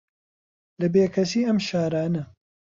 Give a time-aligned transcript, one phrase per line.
[0.79, 2.23] لە بێکەسی ئەم شارانە